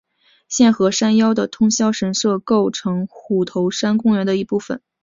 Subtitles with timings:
[0.47, 4.81] 现和山腰的通霄神社构成虎头山公园一部分。